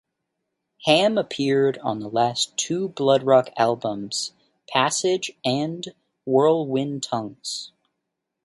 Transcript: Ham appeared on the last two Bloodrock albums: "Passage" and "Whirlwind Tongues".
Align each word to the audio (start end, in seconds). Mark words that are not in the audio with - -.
Ham 0.87 1.15
appeared 1.19 1.77
on 1.77 1.99
the 1.99 2.09
last 2.09 2.57
two 2.57 2.89
Bloodrock 2.89 3.53
albums: 3.55 4.33
"Passage" 4.67 5.33
and 5.45 5.93
"Whirlwind 6.25 7.03
Tongues". 7.03 7.71